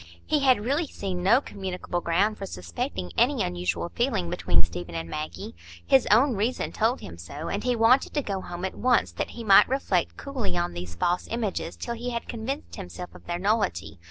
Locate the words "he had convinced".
11.93-12.77